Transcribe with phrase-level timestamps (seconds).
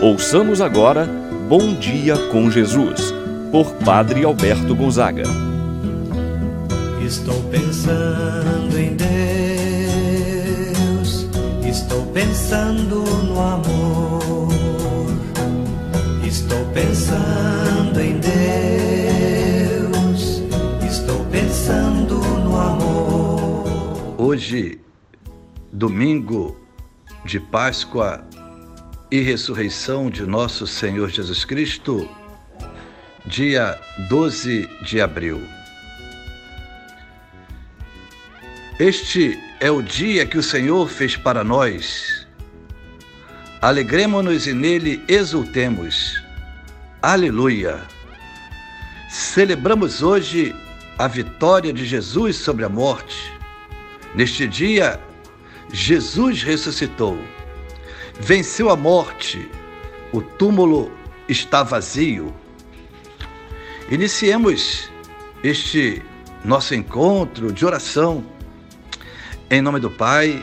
[0.00, 1.06] Ouçamos agora
[1.48, 3.14] Bom Dia com Jesus,
[3.50, 5.22] por Padre Alberto Gonzaga.
[7.02, 9.16] Estou pensando em Deus,
[11.66, 14.48] estou pensando no amor,
[16.26, 18.42] estou pensando em Deus,
[20.86, 24.14] estou pensando no amor.
[24.18, 24.78] Hoje,
[25.72, 26.54] domingo
[27.24, 28.26] de Páscoa
[29.10, 32.08] e ressurreição de nosso Senhor Jesus Cristo,
[33.24, 35.40] dia 12 de abril.
[38.80, 42.26] Este é o dia que o Senhor fez para nós.
[43.62, 46.20] Alegremos-nos e nele exultemos.
[47.00, 47.80] Aleluia!
[49.08, 50.54] Celebramos hoje
[50.98, 53.32] a vitória de Jesus sobre a morte.
[54.14, 55.00] Neste dia,
[55.72, 57.18] Jesus ressuscitou
[58.20, 59.48] venceu a morte,
[60.12, 60.92] o túmulo
[61.28, 62.34] está vazio.
[63.90, 64.90] Iniciemos
[65.42, 66.02] este
[66.44, 68.24] nosso encontro de oração
[69.48, 70.42] em nome do Pai,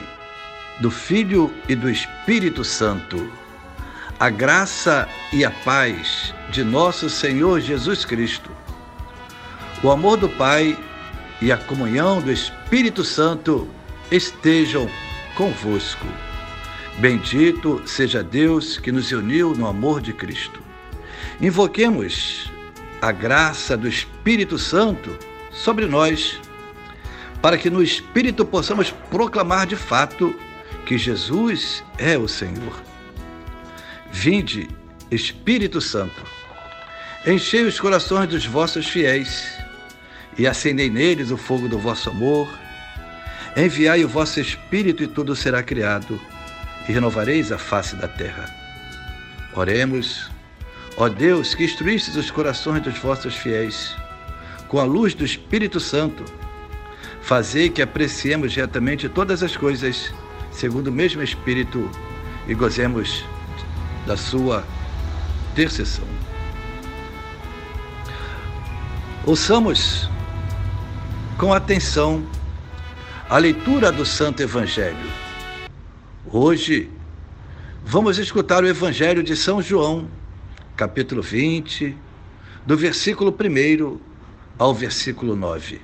[0.80, 3.30] do Filho e do Espírito Santo.
[4.20, 8.50] A graça e a paz de nosso Senhor Jesus Cristo,
[9.84, 10.78] o amor do Pai
[11.42, 13.68] e a comunhão do Espírito Santo
[14.10, 14.90] estejam
[15.36, 16.08] convosco.
[16.98, 20.62] Bendito seja Deus que nos uniu no amor de Cristo.
[21.42, 22.52] Invoquemos
[23.02, 25.18] a graça do Espírito Santo
[25.52, 26.40] sobre nós,
[27.42, 30.36] para que no Espírito possamos proclamar de fato
[30.86, 32.82] que Jesus é o Senhor.
[34.12, 34.70] Vinde,
[35.10, 36.22] Espírito Santo,
[37.26, 39.58] enchei os corações dos vossos fiéis
[40.38, 42.48] e acendei neles o fogo do vosso amor.
[43.58, 46.20] Enviai o vosso Espírito e tudo será criado
[46.88, 48.46] e renovareis a face da terra.
[49.56, 50.32] Oremos,
[50.98, 53.96] ó Deus, que instruístes os corações dos vossos fiéis,
[54.68, 56.26] com a luz do Espírito Santo,
[57.22, 60.14] fazei que apreciemos retamente todas as coisas,
[60.52, 61.90] segundo o mesmo Espírito,
[62.48, 63.24] e gozemos
[64.06, 64.64] da sua
[65.52, 66.06] intercessão.
[69.26, 70.10] Ouçamos
[71.38, 72.26] com atenção
[73.30, 75.23] a leitura do Santo Evangelho
[76.36, 76.90] Hoje
[77.86, 80.10] vamos escutar o Evangelho de São João,
[80.76, 81.96] capítulo 20,
[82.66, 84.00] do versículo 1
[84.58, 85.80] ao versículo 9.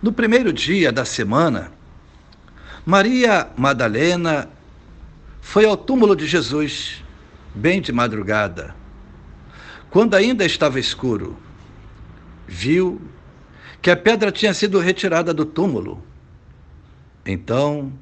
[0.00, 1.70] No primeiro dia da semana,
[2.86, 4.48] Maria Madalena
[5.42, 7.04] foi ao túmulo de Jesus,
[7.54, 8.74] bem de madrugada,
[9.90, 11.36] quando ainda estava escuro.
[12.48, 13.02] Viu
[13.82, 16.02] que a pedra tinha sido retirada do túmulo.
[17.26, 17.92] Então,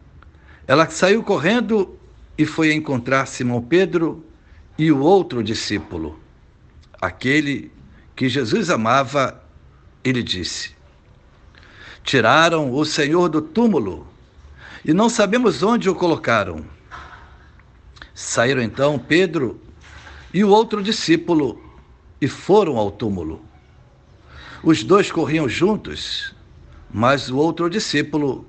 [0.70, 1.98] ela saiu correndo
[2.38, 4.24] e foi encontrar Simão Pedro
[4.78, 6.16] e o outro discípulo,
[7.00, 7.72] aquele
[8.14, 9.42] que Jesus amava,
[10.04, 10.70] ele disse:
[12.04, 14.06] Tiraram o Senhor do túmulo
[14.84, 16.64] e não sabemos onde o colocaram.
[18.14, 19.60] Saíram então Pedro
[20.32, 21.60] e o outro discípulo
[22.20, 23.44] e foram ao túmulo.
[24.62, 26.32] Os dois corriam juntos,
[26.88, 28.48] mas o outro discípulo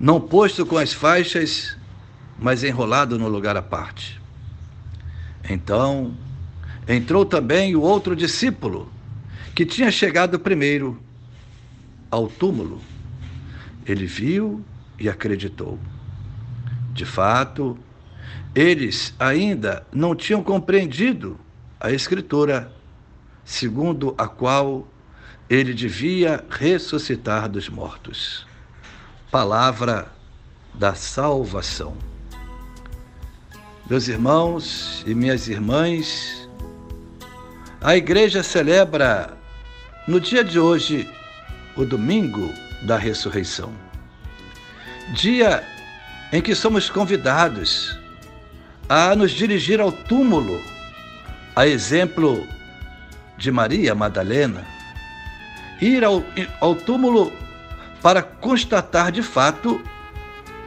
[0.00, 1.76] não posto com as faixas,
[2.38, 4.18] mas enrolado no lugar à parte.
[5.46, 6.16] Então
[6.88, 8.90] entrou também o outro discípulo,
[9.54, 10.98] que tinha chegado primeiro
[12.10, 12.80] ao túmulo.
[13.84, 14.64] Ele viu
[14.98, 15.78] e acreditou.
[16.94, 17.78] De fato,
[18.54, 21.38] eles ainda não tinham compreendido
[21.78, 22.72] a Escritura,
[23.44, 24.88] segundo a qual
[25.48, 28.48] ele devia ressuscitar dos mortos
[29.30, 30.08] palavra
[30.74, 31.96] da salvação.
[33.88, 36.48] Meus irmãos e minhas irmãs,
[37.80, 39.36] a igreja celebra
[40.06, 41.08] no dia de hoje
[41.76, 43.72] o domingo da ressurreição.
[45.14, 45.64] Dia
[46.32, 47.98] em que somos convidados
[48.88, 50.60] a nos dirigir ao túmulo,
[51.54, 52.46] a exemplo
[53.36, 54.64] de Maria Madalena,
[55.80, 56.22] ir ao,
[56.60, 57.32] ao túmulo
[58.02, 59.80] para constatar de fato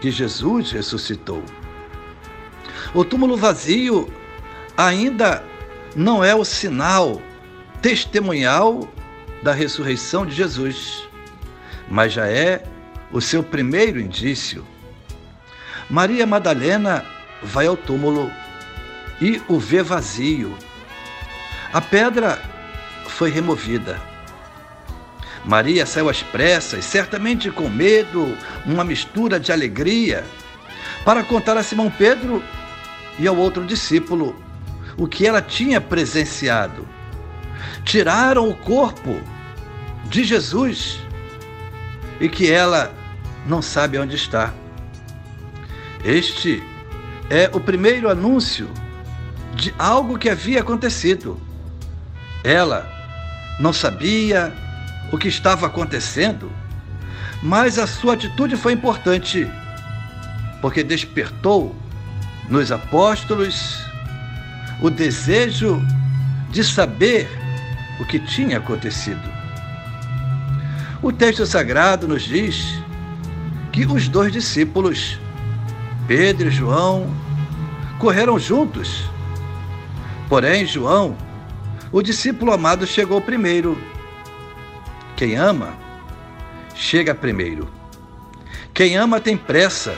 [0.01, 1.43] que Jesus ressuscitou.
[2.93, 4.11] O túmulo vazio
[4.77, 5.43] ainda
[5.95, 7.21] não é o sinal
[7.81, 8.87] testemunhal
[9.41, 11.07] da ressurreição de Jesus,
[11.89, 12.63] mas já é
[13.11, 14.65] o seu primeiro indício.
[15.89, 17.05] Maria Madalena
[17.41, 18.31] vai ao túmulo
[19.21, 20.57] e o vê vazio.
[21.71, 22.41] A pedra
[23.07, 24.12] foi removida.
[25.45, 30.23] Maria saiu às pressas, certamente com medo, uma mistura de alegria,
[31.03, 32.41] para contar a Simão Pedro
[33.19, 34.35] e ao outro discípulo
[34.97, 36.87] o que ela tinha presenciado.
[37.83, 39.19] Tiraram o corpo
[40.05, 40.99] de Jesus
[42.19, 42.93] e que ela
[43.45, 44.53] não sabe onde está.
[46.05, 46.63] Este
[47.29, 48.69] é o primeiro anúncio
[49.55, 51.39] de algo que havia acontecido.
[52.43, 52.89] Ela
[53.59, 54.53] não sabia
[55.13, 56.51] o que estava acontecendo,
[57.43, 59.47] mas a sua atitude foi importante,
[60.59, 61.75] porque despertou
[62.49, 63.77] nos apóstolos
[64.81, 65.79] o desejo
[66.49, 67.29] de saber
[67.99, 69.21] o que tinha acontecido.
[70.99, 72.73] O texto sagrado nos diz
[73.71, 75.19] que os dois discípulos,
[76.07, 77.07] Pedro e João,
[77.99, 79.03] correram juntos.
[80.27, 81.15] Porém, João,
[81.91, 83.92] o discípulo amado, chegou primeiro.
[85.15, 85.77] Quem ama,
[86.75, 87.69] chega primeiro.
[88.73, 89.95] Quem ama tem pressa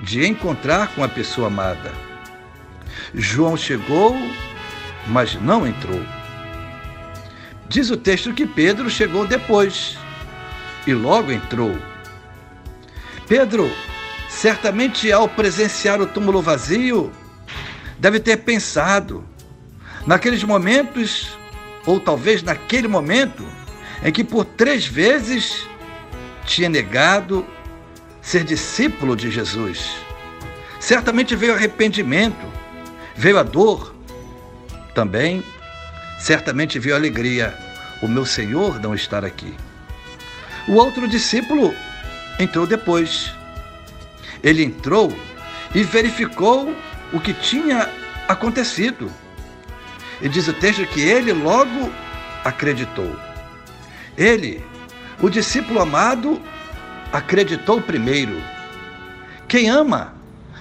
[0.00, 1.92] de encontrar com a pessoa amada.
[3.14, 4.16] João chegou,
[5.06, 6.00] mas não entrou.
[7.68, 9.98] Diz o texto que Pedro chegou depois
[10.86, 11.76] e logo entrou.
[13.28, 13.70] Pedro,
[14.28, 17.12] certamente ao presenciar o túmulo vazio,
[17.98, 19.24] deve ter pensado
[20.06, 21.36] naqueles momentos,
[21.84, 23.44] ou talvez naquele momento,
[24.02, 25.66] em que por três vezes
[26.44, 27.46] tinha negado
[28.20, 29.90] ser discípulo de Jesus.
[30.80, 32.46] Certamente veio arrependimento,
[33.14, 33.94] veio a dor,
[34.94, 35.42] também
[36.18, 37.56] certamente veio alegria,
[38.02, 39.54] o meu Senhor não estar aqui.
[40.68, 41.74] O outro discípulo
[42.38, 43.32] entrou depois.
[44.42, 45.16] Ele entrou
[45.74, 46.74] e verificou
[47.12, 47.88] o que tinha
[48.28, 49.10] acontecido.
[50.20, 51.92] E diz o texto que ele logo
[52.44, 53.14] acreditou.
[54.16, 54.64] Ele,
[55.20, 56.40] o discípulo amado,
[57.12, 58.42] acreditou primeiro.
[59.48, 60.14] Quem ama,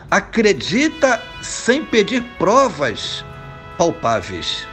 [0.09, 3.23] acredita sem pedir provas
[3.77, 4.67] palpáveis.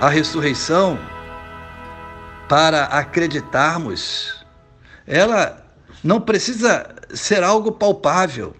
[0.00, 0.98] A ressurreição,
[2.48, 4.44] para acreditarmos,
[5.06, 5.64] ela
[6.02, 8.54] não precisa ser algo palpável,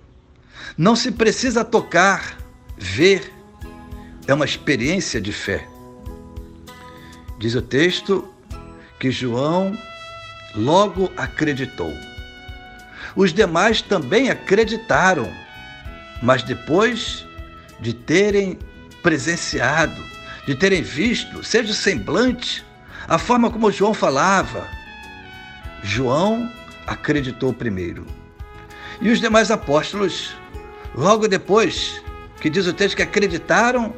[0.76, 2.36] não se precisa tocar,
[2.76, 3.32] ver,
[4.26, 5.66] é uma experiência de fé.
[7.38, 8.35] Diz o texto
[8.98, 9.76] que João
[10.54, 11.92] logo acreditou.
[13.14, 15.32] Os demais também acreditaram,
[16.22, 17.26] mas depois
[17.80, 18.58] de terem
[19.02, 20.02] presenciado,
[20.46, 22.64] de terem visto, seja o semblante,
[23.08, 24.66] a forma como João falava,
[25.82, 26.50] João
[26.86, 28.06] acreditou primeiro.
[29.00, 30.34] E os demais apóstolos,
[30.94, 32.02] logo depois,
[32.40, 33.94] que diz o texto que acreditaram,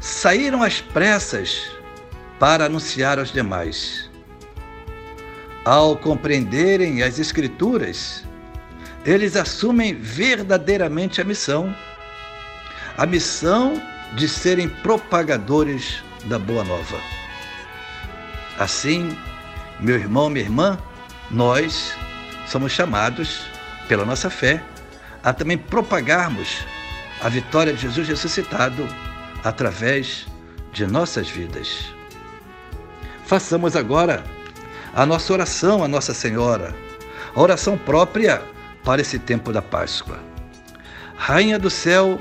[0.00, 1.70] saíram às pressas
[2.38, 4.11] para anunciar aos demais.
[5.64, 8.24] Ao compreenderem as Escrituras,
[9.04, 11.72] eles assumem verdadeiramente a missão,
[12.98, 13.80] a missão
[14.16, 17.00] de serem propagadores da Boa Nova.
[18.58, 19.16] Assim,
[19.78, 20.76] meu irmão, minha irmã,
[21.30, 21.94] nós
[22.48, 23.46] somos chamados,
[23.86, 24.60] pela nossa fé,
[25.22, 26.64] a também propagarmos
[27.20, 28.84] a vitória de Jesus ressuscitado
[29.44, 30.26] através
[30.72, 31.94] de nossas vidas.
[33.24, 34.24] Façamos agora
[34.94, 36.74] a nossa oração a Nossa Senhora,
[37.34, 38.42] a oração própria
[38.84, 40.18] para esse tempo da Páscoa.
[41.16, 42.20] Rainha do céu,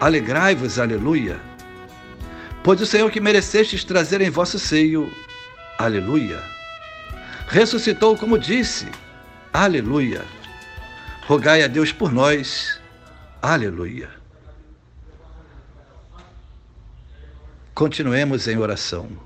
[0.00, 1.38] alegrai-vos, aleluia.
[2.62, 5.12] Pois o Senhor que merecestes trazer em vosso seio,
[5.78, 6.42] aleluia.
[7.48, 8.86] Ressuscitou como disse,
[9.52, 10.24] aleluia.
[11.26, 12.80] Rogai a Deus por nós,
[13.42, 14.08] aleluia.
[17.74, 19.25] Continuemos em oração.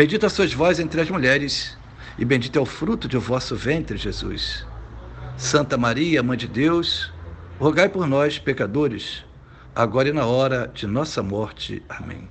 [0.00, 1.76] Bendita sois vós entre as mulheres,
[2.16, 4.64] e bendito é o fruto de vosso ventre, Jesus.
[5.36, 7.12] Santa Maria, Mãe de Deus,
[7.58, 9.22] rogai por nós, pecadores,
[9.74, 11.82] agora e na hora de nossa morte.
[11.86, 12.30] Amém.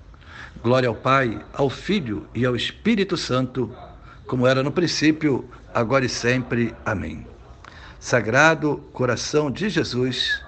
[0.63, 3.71] Glória ao Pai, ao Filho e ao Espírito Santo,
[4.25, 6.73] como era no princípio, agora e sempre.
[6.83, 7.27] Amém.
[7.99, 10.41] Sagrado coração de Jesus,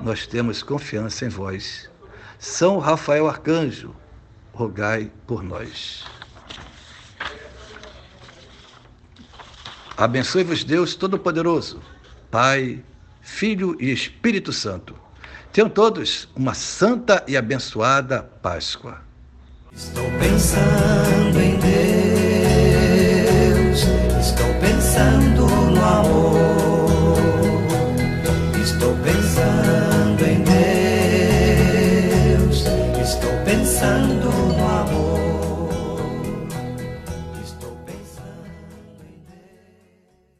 [0.00, 1.90] nós temos confiança em vós.
[2.38, 3.96] São Rafael Arcanjo,
[4.52, 6.06] rogai por nós.
[9.98, 11.80] Abençoe-vos Deus Todo-Poderoso,
[12.30, 12.84] Pai,
[13.20, 14.94] Filho e Espírito Santo.
[15.52, 19.00] Tenham todos uma santa e abençoada Páscoa.
[19.72, 21.17] Estou pensando